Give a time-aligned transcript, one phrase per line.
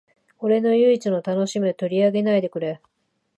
[0.39, 2.81] 俺の唯一の楽しみを取り上げないでくれ